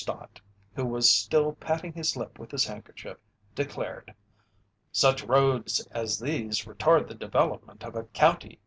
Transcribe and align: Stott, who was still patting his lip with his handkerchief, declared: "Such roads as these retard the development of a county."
Stott, 0.00 0.40
who 0.76 0.86
was 0.86 1.10
still 1.10 1.54
patting 1.54 1.92
his 1.92 2.16
lip 2.16 2.38
with 2.38 2.52
his 2.52 2.64
handkerchief, 2.66 3.16
declared: 3.56 4.14
"Such 4.92 5.24
roads 5.24 5.84
as 5.90 6.20
these 6.20 6.64
retard 6.66 7.08
the 7.08 7.16
development 7.16 7.82
of 7.82 7.96
a 7.96 8.04
county." 8.04 8.60